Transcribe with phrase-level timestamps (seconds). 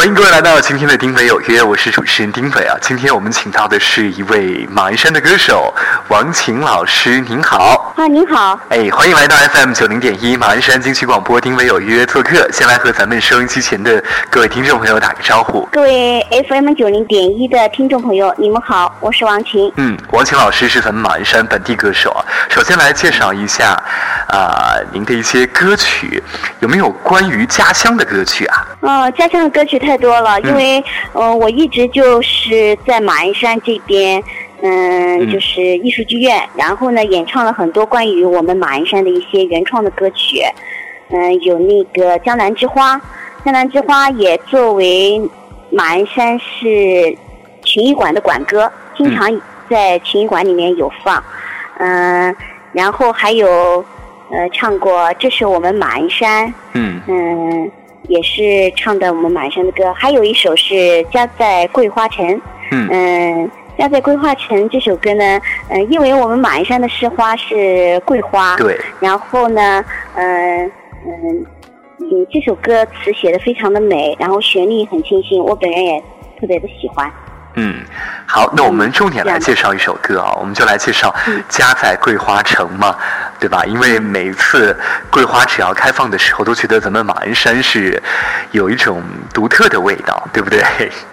[0.00, 2.74] 欢迎各位来到今天的丁伟有约，我是主持人丁伟啊。
[2.80, 5.74] 今天我们请到的是一位马鞍山的歌手
[6.08, 7.92] 王琴老师，您好。
[7.98, 8.58] 啊，您好。
[8.70, 12.50] 哎，欢迎来到 FM 九零点一马鞍山金曲广播丁伟有约做客。
[12.50, 15.68] 先来和咱们收音机前的各位听众朋友打个招呼。
[15.70, 19.70] 各位 FM 九零点一的听众朋友，你们好，我是王琴。
[19.76, 22.24] 嗯，王琴老师是咱们马鞍山本地歌手啊。
[22.48, 23.72] 首先来介绍一下
[24.28, 26.22] 啊，您的一些歌曲，
[26.60, 28.66] 有没有关于家乡的歌曲啊？
[28.80, 30.80] 哦，家乡的歌曲太多了，因为
[31.12, 34.22] 呃，我一直就是在马鞍山这边，
[34.62, 40.44] 嗯，就是艺术剧院，然后呢，演唱了很多关于我们马鞍山的一些原创的歌曲，
[41.08, 42.94] 嗯，有那个《江南之花》，
[43.44, 45.20] 《江南之花》也作为
[45.70, 47.18] 马鞍山市
[47.64, 49.28] 群艺馆的馆歌，经常
[49.68, 51.20] 在群艺馆里面有放，
[51.78, 52.32] 嗯，
[52.72, 53.84] 然后还有
[54.30, 57.72] 呃唱过《这是我们马鞍山》，嗯嗯。
[58.10, 60.74] 也是唱的我们马鞍山的歌，还有一首是
[61.10, 62.26] 《家在桂花城》。
[62.72, 63.48] 嗯，
[63.78, 68.56] 家在桂花城》这首歌呢，嗯，因为我们马鞍山的市花是桂花。
[68.56, 68.76] 对。
[68.98, 69.84] 然后呢，
[70.16, 70.66] 嗯
[71.06, 71.46] 嗯
[72.00, 76.02] 嗯，这首歌词写的非常的美，然后旋律很清新，我本人也
[76.40, 77.08] 特别的喜欢。
[77.54, 77.82] 嗯，
[78.26, 81.14] 好，那我们重点来介绍一首歌啊，我们就来介绍
[81.48, 82.96] 《家在桂花城》嘛。
[83.40, 83.64] 对吧？
[83.64, 84.78] 因为每一次
[85.10, 88.00] 桂花只要开放的时候，都觉得咱们马鞍山是
[88.50, 90.62] 有一种独特的味道，对不对？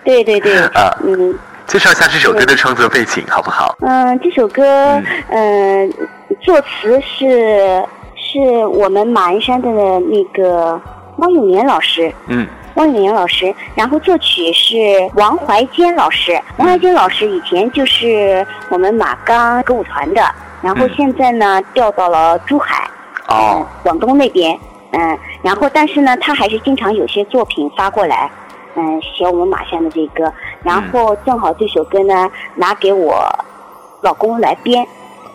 [0.04, 0.60] 对对对。
[0.76, 1.34] 啊，嗯。
[1.66, 3.78] 介绍一下这首歌的创作背景，好不好？
[3.80, 5.94] 嗯，这首歌，嗯，
[6.42, 7.82] 作词是
[8.16, 10.78] 是我们马鞍山的那个
[11.20, 12.14] 汪永年老师。
[12.28, 12.46] 嗯。
[12.78, 14.76] 汪永年老师，然后作曲是
[15.16, 16.40] 王怀坚老师。
[16.58, 20.24] 王怀坚老师以前就是我们马钢歌舞团的。
[20.62, 22.88] 然后现在呢，调到了珠海，
[23.28, 24.58] 哦，广东那边，
[24.92, 28.30] 嗯，然后但是呢，他还是经常有些作品发过来，
[28.76, 30.32] 嗯，写我们马山的这个，
[30.64, 33.28] 然后正好这首歌呢，拿给我
[34.02, 34.86] 老公来编，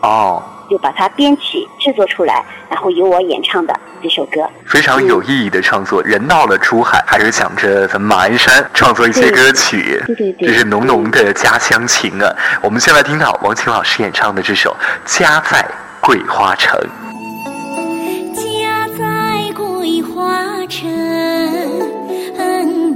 [0.00, 6.02] 哦，就把它编曲制作出来，然后由我演唱的这首歌，非常有意义的创作。
[6.02, 12.34] 人到了珠海，还是想着咱们马鞍山创作一些歌曲，对对对，这是浓浓的家乡情啊。
[12.62, 14.76] 我们先来听到王晴老师演唱的这首
[15.18, 15.64] 《家在
[16.00, 16.78] 桂花城》。
[18.34, 20.88] 家在桂花城，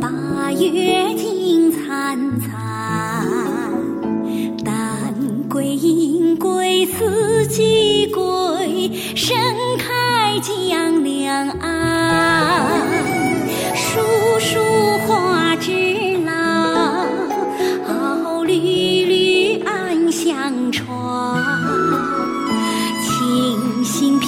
[0.00, 0.08] 八
[0.52, 1.05] 月
[6.36, 9.34] 银桂四季桂，盛
[9.78, 12.78] 开江两岸，
[13.74, 13.98] 树
[14.38, 14.58] 树
[15.06, 15.72] 花枝
[16.26, 17.06] 老，
[18.44, 21.42] 缕缕暗香传。
[23.00, 24.26] 清新皮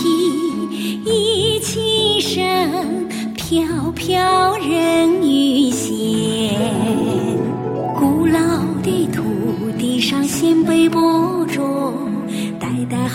[1.04, 5.17] 衣轻声，飘飘人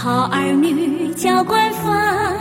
[0.03, 2.35] 好儿女浇灌繁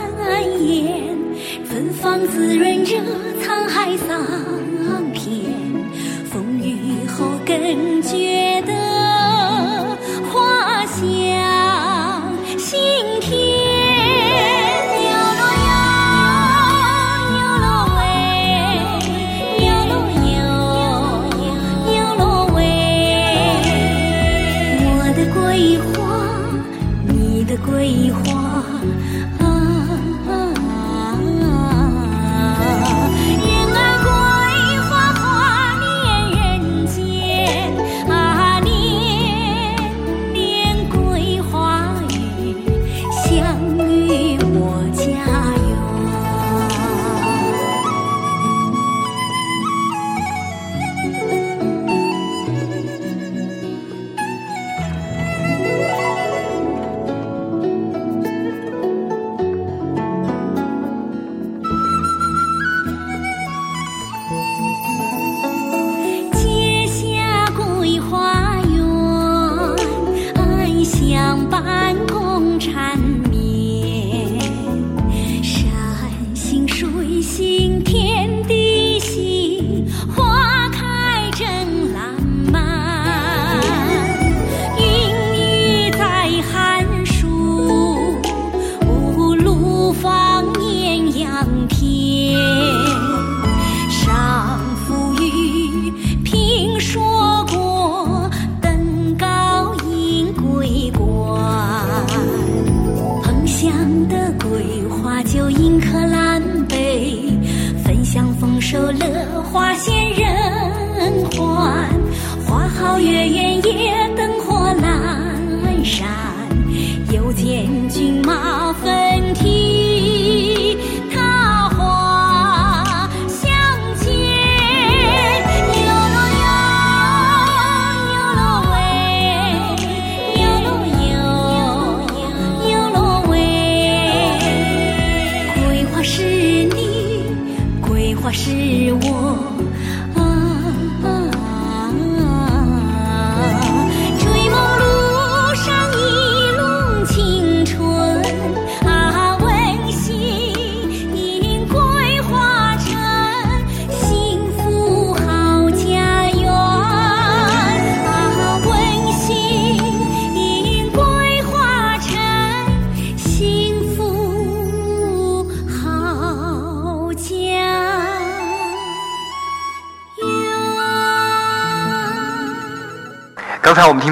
[0.59, 1.15] 衍，
[1.63, 2.97] 芬芳滋润着
[3.41, 4.19] 沧海桑
[5.13, 5.45] 田。
[6.25, 8.61] 风雨后更觉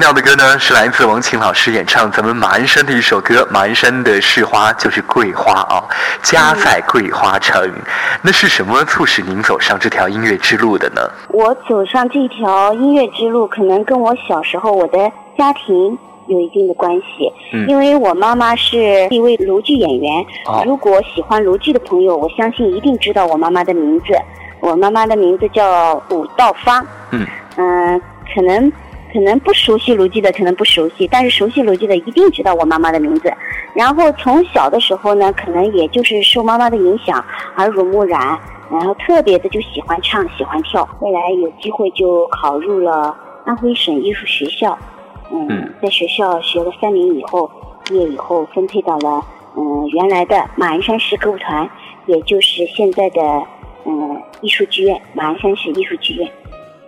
[0.02, 3.46] 到的歌呢，是来自王琴老师演唱咱们马鞍山的一首歌。
[3.52, 5.84] 马鞍山的市花就是桂花啊，
[6.24, 7.70] 家在桂花城。
[8.20, 11.00] 那是什么促使您走上这条音乐之路的呢？
[11.28, 14.98] 我走上这条音乐之路，可能跟我小时候我的
[15.38, 15.96] 家庭
[16.26, 17.32] 有一定的关系。
[17.52, 20.26] 嗯，因为我妈妈是一位卢剧演员。
[20.64, 24.06] 如果喜欢卢剧的朋友，我相信一定知道我妈妈的名字。
[24.58, 26.84] 我妈妈的名字叫武道芳。
[27.12, 27.24] 嗯
[27.56, 28.02] 嗯，
[28.34, 28.72] 可能。
[29.12, 33.32] 可能不熟悉卢记的，可能不熟悉，但是熟悉卢记的一定知道我妈妈的名字。
[33.74, 37.22] 然后从小的时候呢，可能也就是受妈妈的影响，
[37.56, 38.38] 耳濡目染，
[38.70, 40.84] 然后特别的就喜欢唱，喜欢跳。
[40.98, 43.14] 后来有机会就考入了
[43.44, 44.78] 安徽省艺术学校，
[45.30, 47.50] 嗯，在学校学了三年以后，
[47.84, 49.22] 毕业以后分配到了
[49.56, 51.68] 嗯原来的马鞍山市歌舞团，
[52.06, 53.20] 也就是现在的
[53.84, 56.30] 嗯艺术剧院，马鞍山市艺术剧院。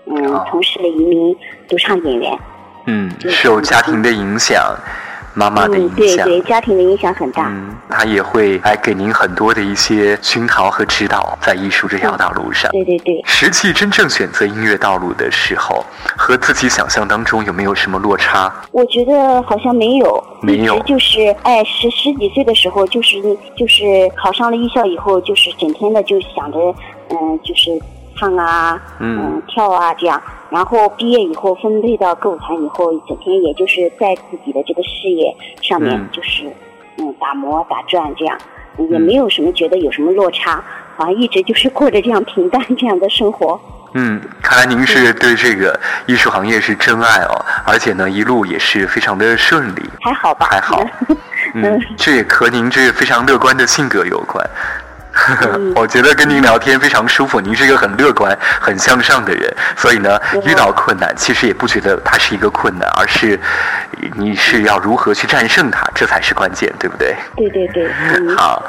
[0.06, 1.36] 嗯，从事了一名
[1.68, 2.38] 独唱演员。
[2.86, 4.62] 嗯，受家庭的影响，
[5.32, 7.48] 妈妈的影响，对对，家庭的影响很大。
[7.48, 12.70] 嗯，他也会来给您很多的一些熏陶和指导，在艺术这条道路上。
[12.72, 13.22] 对对对。
[13.24, 15.82] 实际真正选择音乐道路的时候，
[16.14, 18.52] 和自己想象当中有没有什么落差？
[18.70, 23.16] 我觉得好像没有，没有，就是哎，十十几岁的时候，就是
[23.56, 26.58] 就是考上了艺校以后，就是整天的就想着，
[27.08, 27.70] 嗯，就是。
[28.16, 30.20] 唱啊，嗯，跳啊，这样，
[30.50, 36.44] 然后毕业以后分配到歌舞团以后，整天也就是在自己的这个事业上面，就是，
[36.98, 38.38] 嗯，打磨打转这样，
[38.90, 40.62] 也没有什么觉得有什么落差，
[40.96, 43.60] 好像一直就是过着这样平淡这样的生活。
[43.96, 49.82] 嗯，看来您是对这个艺术行业是真爱哦，而且呢，一路也是非常的顺利。
[50.00, 50.48] 还好吧？
[50.50, 50.84] 还好。
[51.54, 54.44] 嗯，这也和您这非常乐观的性格有关。
[55.74, 63.38] 我觉得跟您聊天非常舒服，您是一个很乐观、很向上的人，所以呢，遇到困难其实也不觉得它是一个困难，而是
[64.14, 67.16] 你是要如何去战胜它，这才是关键，对不对？
[67.36, 67.88] 对对对。
[68.36, 68.62] 好，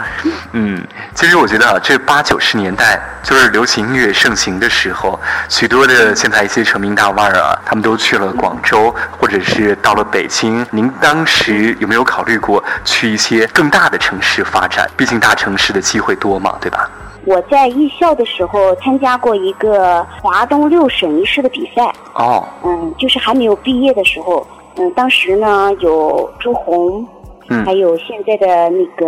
[0.54, 0.82] 嗯，
[1.14, 5.20] 其实我觉得啊，这八九十年代就是流行音乐盛行的时候，
[5.50, 10.66] 许多的现在一些成名大腕儿啊，他们都去了广州，或者是到了北京。
[10.72, 14.90] 您当时有没有考虑过去一些更大的城市发展？
[14.96, 16.40] 毕竟大城市的机会多。
[16.62, 16.90] 对吧？
[17.26, 21.92] 我在艺校的时候参加过一个华东六省一市的比赛。
[22.14, 22.44] 哦。
[22.64, 24.46] 嗯，就是还没有毕业的时候，
[24.78, 27.08] 嗯，当时呢有朱红，
[27.50, 29.06] 嗯，还有现在的那个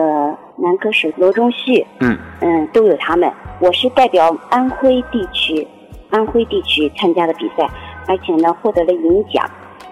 [0.56, 3.32] 男歌手罗中旭，嗯，嗯，都有他们。
[3.60, 5.68] 我是代表安徽地区，
[6.10, 7.70] 安徽地区参加的比赛，
[8.08, 9.48] 而且呢获得了银奖。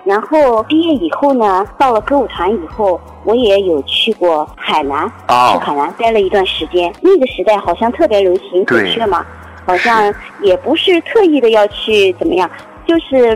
[0.05, 6.93] 然后毕业以后呢，到了歌舞团以后，我也有去过海南，去海南待了一段时间。
[7.01, 9.25] 那个时代好像特别流行孔雀嘛，
[9.65, 12.47] 好像也不是特意的要去怎么样，
[12.85, 13.35] 就是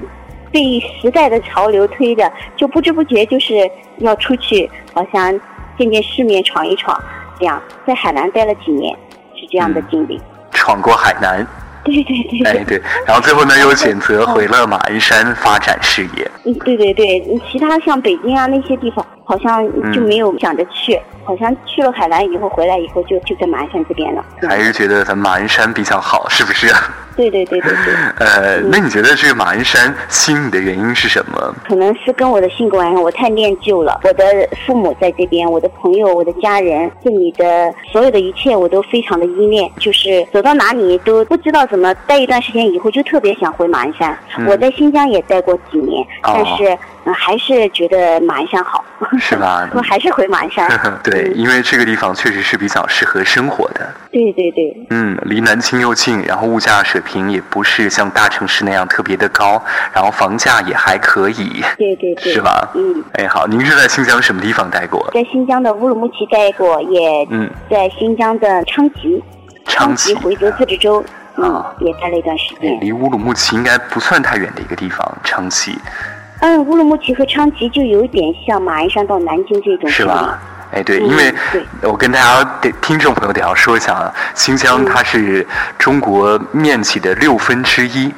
[0.52, 5.32] 被时代的潮流推着，就不知不觉就是要出去，好像
[5.76, 6.96] 见见世面，闯一闯，
[7.40, 8.96] 这样在海南待了几年，
[9.36, 10.22] 是这样的经历。
[10.52, 11.46] 闯过海南。
[11.92, 16.32] 对对对，哎对，然后最后呢又选择回了马鞍山发展事业。
[16.46, 21.00] 嗯，对对对，其他像北京啊那些地方，好像就没有想着去。
[21.24, 24.26] 好像去了海南以后回来以后就就在马鞍山这边了。
[24.48, 26.74] 还是觉得咱马鞍山比较好，是不是？
[27.16, 27.94] 对对对对对。
[28.18, 31.54] 呃，那你觉得这个马鞍山吸引你的原因是什么？
[31.68, 34.00] 可能是跟我的性格有关，我太念旧了。
[34.04, 34.24] 我的
[34.66, 39.70] 父母在这边，我的朋友，我的家人，这里的所有的一切我都非常的依恋。
[39.78, 44.18] 就是走到哪里都不知道怎么待一段时间以后就特别想回马鞍山。
[44.48, 46.76] 我在新疆也待过几年，但是
[47.14, 48.84] 还是觉得马鞍山好。
[49.20, 49.68] 是吧？
[49.74, 50.70] 我还是回马鞍山。
[51.04, 51.32] 对。
[51.36, 53.90] 因为这个地方确实是比较适合生活的。
[54.12, 54.88] 对对对。
[54.90, 59.62] 嗯，离南京又近，然后物价水平也不是像大城市那样特别的高，
[59.94, 61.64] 然后房价也还可以。
[61.78, 62.34] 对对对。
[62.34, 62.68] 是吧？
[62.76, 63.04] 嗯。
[63.14, 65.10] 哎，好，您是在新疆什么地方待过？
[65.14, 69.24] 在新疆的乌鲁木齐待过，也嗯，在新疆的昌吉，
[69.66, 71.04] 昌吉回族自治州，
[71.38, 72.78] 嗯，也待了一段时间。
[72.82, 75.78] 离乌鲁木齐应该不算太远的一个地方，昌吉。
[76.42, 79.90] 嗯，乌鲁木齐和昌吉就有点像马鞍山到南京这种。
[79.90, 80.40] 是吧？
[80.72, 81.34] 哎，对，因为
[81.82, 85.46] 我跟大家得听众朋友得要说一下啊，新疆它是
[85.80, 88.14] 中国面积的六分之一。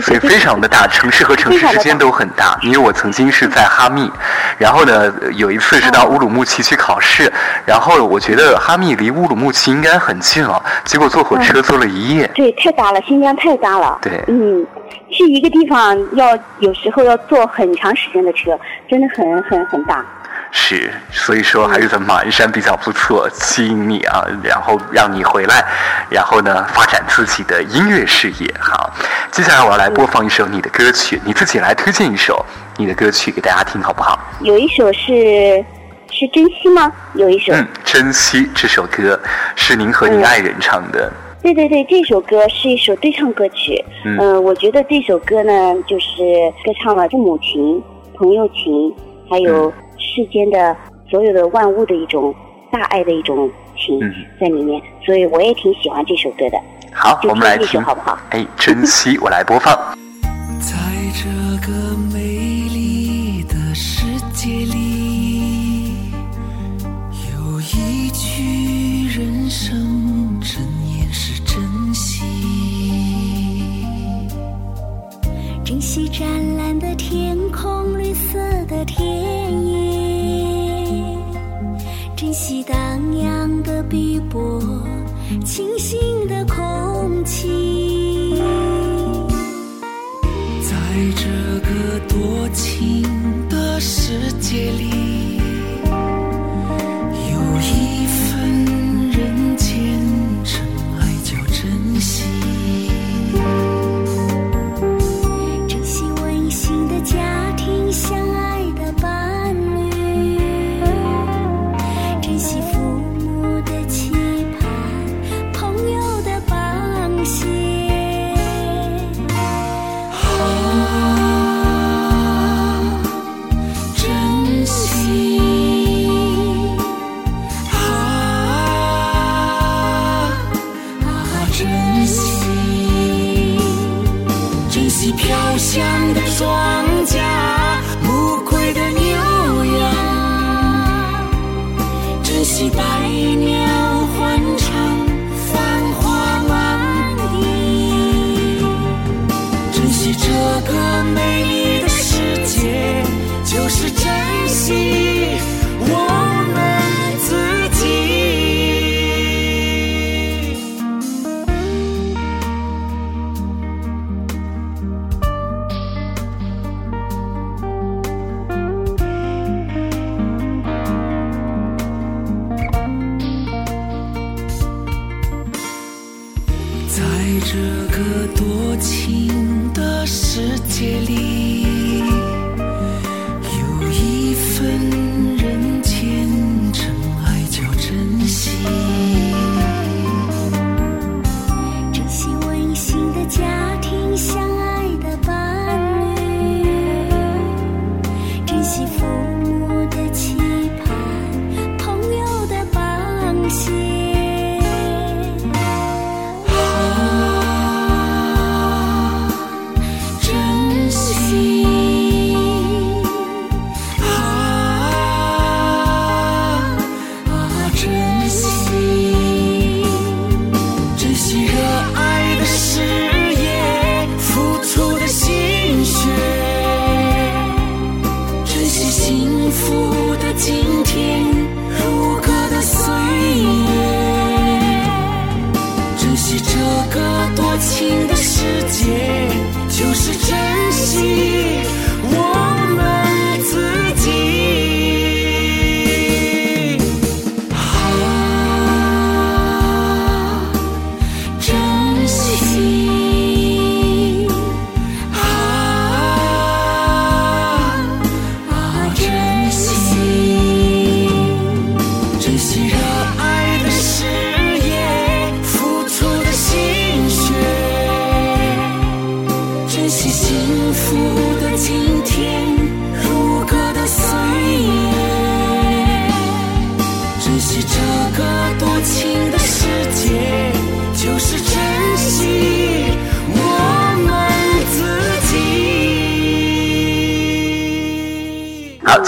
[0.00, 2.58] 所以非常的大，城市和城市之间都很大。
[2.62, 4.10] 因为我曾经是在哈密，
[4.58, 7.30] 然后呢，有一次是到乌鲁木齐去考试，
[7.66, 12.26] 然后我觉得哈密离乌鲁木齐应该很近了，结果坐火车坐了一夜。
[12.34, 13.98] 对，太大了，新疆太大了。
[14.00, 14.66] 对，嗯，
[15.10, 20.04] 去一个地方要有时候要坐很长时间的车，真的很很很大。
[20.50, 25.64] 是，所以说还是咱们马鞍山比较不错，吸引你啊，然后让你回来，
[26.08, 28.54] 然后呢发展自己的音乐事业。
[28.58, 28.90] 好，
[29.30, 32.44] 接下来我要来播放一首你的歌曲，你自己来推荐一首
[32.76, 34.18] 你的歌曲给大家听，好不好？
[34.40, 35.64] 有一首是
[36.10, 36.90] 是珍惜吗？
[37.14, 37.52] 有一首。
[37.52, 39.20] 嗯，珍惜这首歌
[39.56, 41.12] 是您和您爱人唱的。
[41.42, 43.84] 对对对，这首歌是一首对唱歌曲。
[44.04, 45.52] 嗯，我觉得这首歌呢，
[45.86, 46.16] 就是
[46.64, 47.82] 歌唱了父母情、
[48.14, 48.94] 朋友情，
[49.28, 49.72] 还有。
[50.14, 50.76] 世间的
[51.10, 52.34] 所有的万物的一种
[52.70, 53.98] 大爱的一种情
[54.40, 56.58] 在里面，所以我也挺喜欢这首歌的。
[56.92, 58.18] 好，我们来听，好不好？
[58.30, 59.74] 哎，珍惜，我来播放。
[60.60, 60.74] 在
[61.12, 61.28] 这
[61.66, 65.92] 个美丽的世界里，
[67.32, 70.62] 有一句人生真
[70.96, 72.22] 言是珍惜，
[75.64, 77.25] 珍惜湛蓝的天
[82.16, 82.76] 珍惜荡
[83.18, 84.58] 漾的碧波，
[85.44, 88.40] 清新的空气。
[90.62, 90.74] 在
[91.14, 91.28] 这
[91.60, 93.02] 个多情
[93.50, 94.85] 的世界里，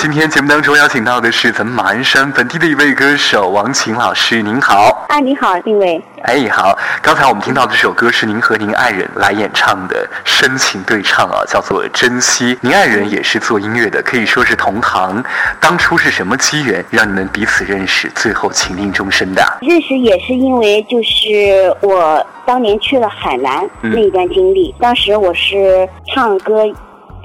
[0.00, 5.04] 今天节目当中邀请到的是咱们马鞍山本地的一位歌手王琴老师，您好。
[5.08, 6.00] 啊，你好，定伟。
[6.22, 12.54] 哎，好，刚才我们听到的这首歌是您和您爱人来演唱的深情对唱啊，叫做《珍惜》。
[12.60, 15.20] 您爱人也是做音乐的，可以说是同行。
[15.58, 19.42] 当初是什么机缘让你们彼此认识，最后情定终身的？
[19.62, 26.62] 认识也是因为就是我当年去了海南那一段经历，当时我是唱歌。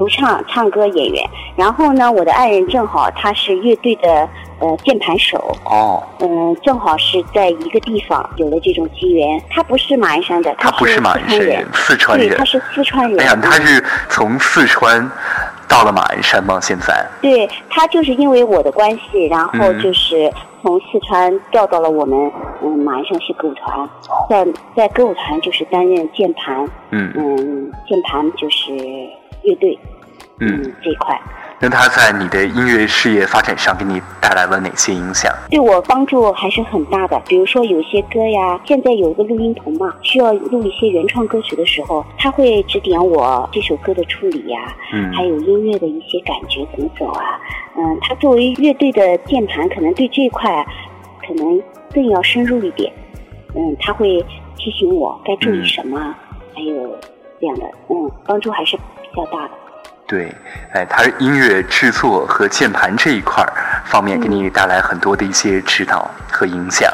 [0.03, 4.27] 独唱唱歌演员，然后呢，我的爱人正好他是乐队的
[4.59, 9.41] 呃键盘手哦，嗯，正好是在一个地方有了这种机缘。
[9.49, 13.17] 他不是马鞍山的，他不是马鞍山人，四川人，对，他是四川人。
[13.21, 15.09] 哎呀，他是从四川
[15.69, 16.59] 到了马鞍山吗？
[16.61, 17.07] 现在？
[17.21, 20.29] 对他就是因为我的关系，然后就是
[20.61, 22.29] 从四川调到了我们
[22.61, 23.89] 嗯马鞍山市歌舞团，
[24.29, 24.45] 在
[24.75, 28.73] 在歌舞团就是担任键盘，嗯嗯，键盘就是。
[29.45, 29.77] 乐队，
[30.43, 31.19] 嗯，这一块，
[31.59, 35.31] 那他在你的音乐事业发展上给你带来了哪些影响？
[35.49, 37.21] 对我帮助还是很大的。
[37.25, 47.39] 比如说有些歌呀，现在有一个录音棚嘛，需要录一些原创歌曲的时候，他会指点我这首歌的处理呀，嗯，还有音乐的一些感觉怎么走啊，
[47.77, 50.65] 嗯，他作为乐队的键盘，可能对这一块
[51.25, 51.61] 可能
[51.93, 52.91] 更要深入一点，
[53.55, 54.23] 嗯，他会
[54.57, 56.13] 提醒我该注意什么，
[56.53, 56.97] 还有
[57.39, 58.83] 这样的，嗯，帮助还是比。
[59.15, 59.51] 较大的，
[60.05, 60.33] 对，
[60.73, 63.43] 哎，他音乐制作和键盘这一块
[63.85, 66.91] 方面给你带来很多的一些指导和影响，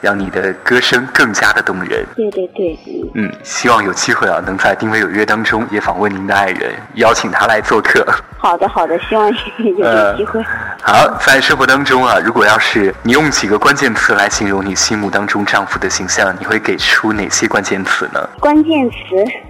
[0.00, 2.06] 让你的歌声更加的动人。
[2.16, 2.78] 对对对，
[3.14, 8.06] 嗯，希望有机会啊，能在《定位有约》当中也访问您的爱人，邀请他来做客。
[8.38, 10.42] 好的好的，希望 有机会。
[10.82, 18.28] 好，在生活当中啊，如果要是你用几个关键词来形容你心目当中丈夫的形象，你会给出哪些关键词呢？
[18.40, 18.96] 关键词，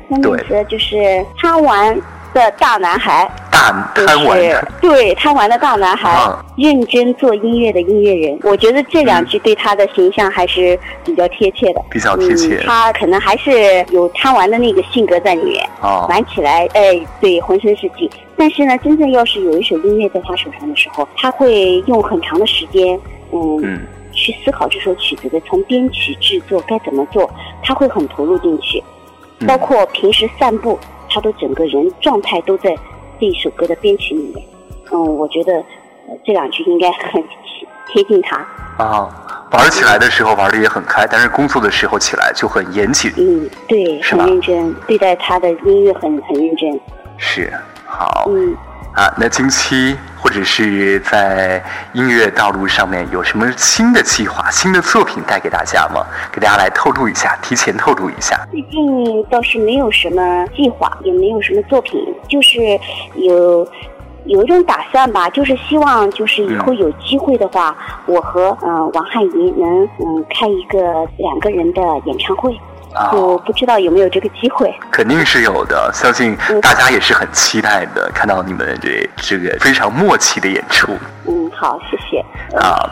[0.09, 1.97] 关键词就是贪玩
[2.33, 4.38] 的大男孩，大贪玩，
[4.81, 6.11] 对贪玩的大男孩，
[6.57, 8.38] 认真做音乐的音乐人。
[8.42, 12.59] 我觉得这两句对他的形象还是比较贴切的，比较贴切。
[12.64, 15.68] 他可能还是有贪玩的那个性格在里面，
[16.09, 18.11] 玩起来，哎，对，浑身是劲。
[18.37, 22.99] 但是呢，真正要是有一首音乐在他手上的时候，他会用很长的时间，
[23.33, 27.31] 嗯，去思考这首曲子的从编曲制作该怎么做，
[27.62, 28.83] 他会很投入进去。
[29.47, 30.79] 包括平时散步，
[31.12, 32.75] 他的整个人状态都在
[33.20, 34.42] 这一首歌的编曲里面。
[34.90, 35.62] 嗯，我觉得
[36.25, 37.22] 这两句应该很
[37.88, 38.37] 贴近他。
[38.79, 39.09] 啊，
[39.51, 43.12] 玩起来的时候玩的也很开，但是工作的时候起来就很严谨。
[43.18, 46.81] 嗯，对，很认真对待他的音乐，很很认真。
[47.18, 47.53] 是。
[47.85, 48.57] 好，嗯，
[48.95, 51.63] 啊，那近期或者是在
[51.95, 56.05] 音乐道路上面有什么新的计划、新的作品带给大家吗？
[56.31, 58.39] 给大家来透露一下，提前透露一下。
[58.51, 62.61] 最近倒是没有什么计划，也没有什么作品，就是
[63.15, 63.67] 有
[64.27, 67.75] 有一种打算吧，就是希望就是以后有机会的话，
[68.05, 72.55] 我和嗯王汉怡能嗯开一个两个人的演唱会。
[73.13, 80.93] 我不知道有没有这个机会，肯定是有的，相信大家也是很期待的，看到你们这这个非常默契的演出。
[81.27, 82.25] 嗯，好，谢谢。
[82.59, 82.91] 啊。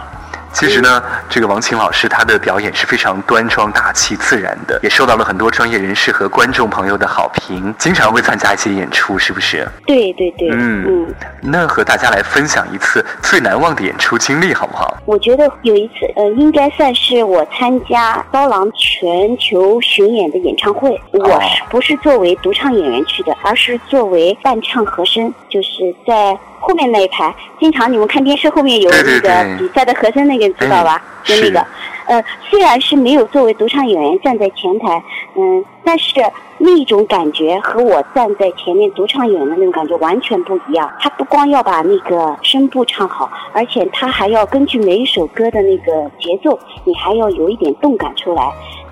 [0.53, 9.67] 其实呢，这个王琴老师她的表演是非常端庄大气、自然的，也受到了很多专业人士和观众朋友的好评，经常会参加一些演出，是不是？
[9.87, 10.49] 对对对。
[10.53, 11.15] 嗯嗯。
[11.41, 14.97] 那和大家来分享一次最难忘的演出经历，好不好？
[15.07, 26.39] 我觉得有一次，呃，应该算是我参加刀郎全球巡演的演唱会，我是不是作为独唱演员去的，而是作为伴唱和声，就是在。
[26.61, 31.03] 后面那一排，经常你们看电视后面有那个比赛的和声，那个知道吧？
[31.25, 31.67] 就那个，
[32.07, 35.03] 呃，虽然是没有作为独唱演员站在前台，
[35.37, 36.15] 嗯，但是
[36.59, 40.91] 那种感觉和我站在前面独唱演员的那种感觉完全不一样。
[41.01, 48.43] 他不光要把那个声部唱好，而且他还要根据每一首歌的那个节奏，你还要有一点动感出来，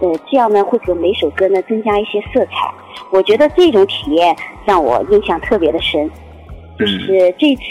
[0.01, 2.73] 呃，这样呢会给每首歌呢增加一些色彩。
[3.11, 6.11] 我觉得这种体验让我印象特别的深。
[6.79, 7.63] 就是这次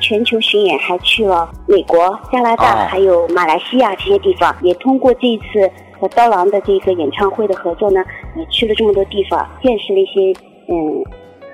[0.00, 8.02] 全球巡演还去了美国、加拿大，还有马来西亚这些地方，也通过这一次和刀郎的这个演唱会的合作呢，
[8.36, 11.04] 也去了这么多地方，见识了一些嗯，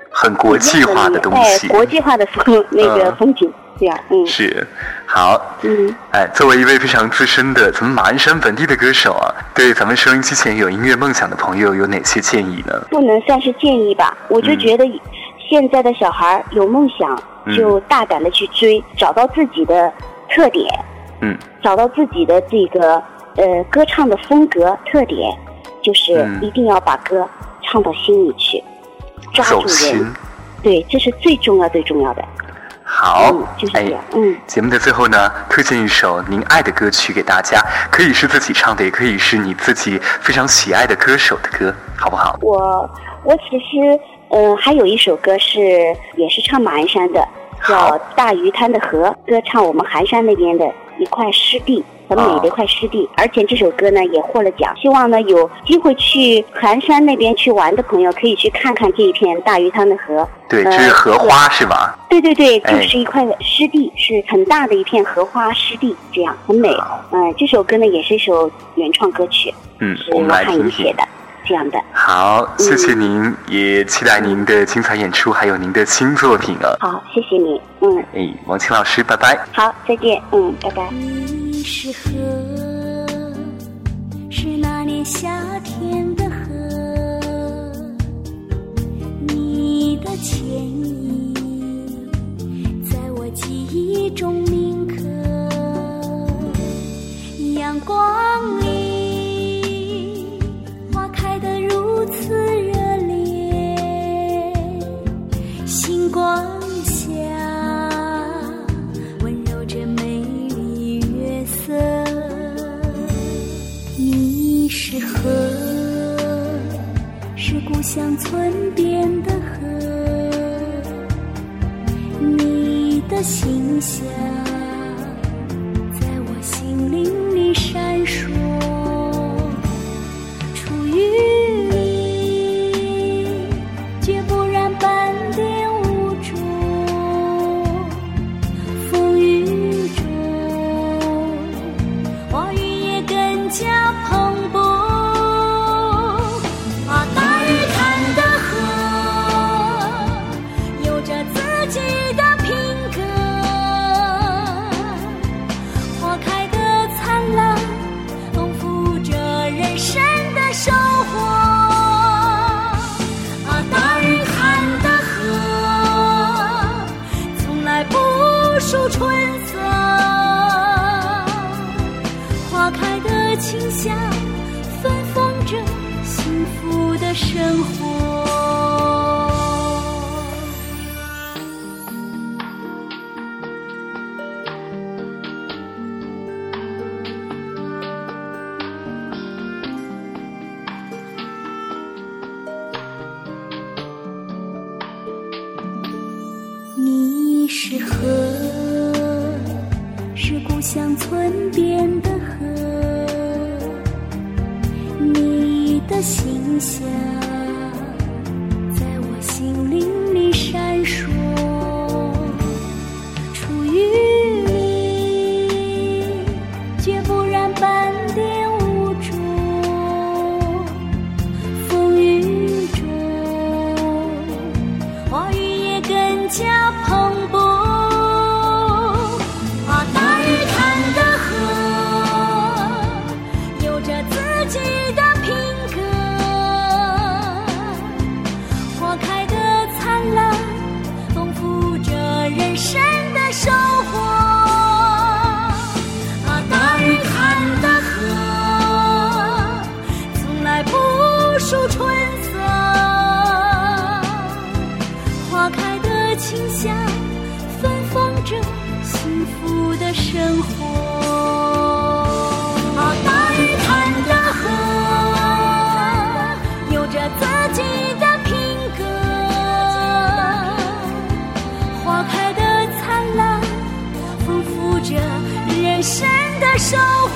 [0.09, 3.11] 很国际化的东西，哎，国际化的风那个。
[3.15, 4.65] 风景，这样，嗯，是，
[5.05, 12.73] 好，嗯，哎，作为一位非常资深的咱们马鞍山本地的歌手啊，对咱们收音机前有音乐梦想的朋友有哪些建议呢？
[12.89, 14.85] 不能算是建议吧，我就觉得。
[15.51, 17.21] 现在的小孩有梦想
[17.57, 19.91] 就大胆的去追，找到自己的
[20.29, 20.65] 特点，
[21.19, 22.93] 嗯，找到自己的这个
[23.35, 25.37] 呃歌唱的风格特点，
[25.83, 27.27] 就是一定要把歌
[27.61, 28.63] 唱到心里去，
[29.33, 30.13] 抓住人，
[30.63, 32.23] 对，这是最重要最重要的。
[32.85, 34.37] 好嗯，就是这样，嗯。
[34.47, 37.61] 节目的最后呢，推荐一首您爱的歌曲给大家，
[37.91, 42.37] 可以是自己唱的，也可以是你自己非常喜爱的歌手的歌，好不好？
[42.41, 42.89] 我
[43.23, 43.99] 我其实
[44.31, 45.59] 嗯、呃还有一首歌是
[46.15, 47.27] 也是唱马鞍山的，
[47.67, 47.75] 叫
[48.15, 50.65] 《大鱼滩的河》，歌唱我们寒山那边的
[50.97, 51.83] 一块湿地。
[52.09, 54.75] 很美的一块湿地，而且这首歌呢也获了奖。
[54.75, 60.27] 希望呢有机会去寒山那边去玩的朋友，可以去看看这一片大鱼滩的河。
[60.49, 61.97] 对，呃这是荷花是吧？
[62.09, 66.67] 对对对，哎就是一块湿地，是很大的一片荷花湿地，这样很美。
[66.73, 70.59] 好嗯，这首歌呢也是一首原创歌曲，嗯，是我们来汉。
[70.59, 71.03] 语写的，
[71.45, 71.81] 这样的。
[71.93, 76.75] 好，谢谢您，也期待您的精彩演出，还有您的新作品啊。
[76.79, 77.61] 好，谢谢你。
[77.81, 79.37] 嗯，哎，王青老师，拜拜。
[79.53, 80.21] 好，再见。
[80.31, 80.89] 嗯，拜拜。
[80.91, 82.09] 你是河，
[84.29, 85.29] 是那年夏
[85.63, 86.10] 天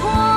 [0.06, 0.35] 我